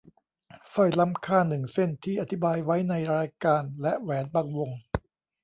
[0.73, 4.71] สร้อยล้ำค่าหนึ่งเส้นที่อธิบายไว้ในรายการและแหวนบางวง